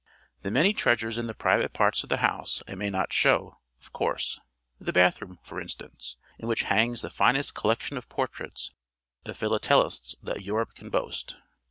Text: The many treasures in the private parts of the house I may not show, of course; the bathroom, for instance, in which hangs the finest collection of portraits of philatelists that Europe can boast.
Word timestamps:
The 0.41 0.49
many 0.49 0.73
treasures 0.73 1.19
in 1.19 1.27
the 1.27 1.35
private 1.35 1.73
parts 1.73 2.01
of 2.01 2.09
the 2.09 2.17
house 2.17 2.63
I 2.67 2.73
may 2.73 2.89
not 2.89 3.13
show, 3.13 3.59
of 3.79 3.93
course; 3.93 4.39
the 4.79 4.91
bathroom, 4.91 5.37
for 5.43 5.61
instance, 5.61 6.17
in 6.39 6.47
which 6.47 6.63
hangs 6.63 7.03
the 7.03 7.11
finest 7.11 7.53
collection 7.53 7.97
of 7.97 8.09
portraits 8.09 8.71
of 9.25 9.37
philatelists 9.37 10.15
that 10.23 10.41
Europe 10.41 10.73
can 10.73 10.89
boast. 10.89 11.35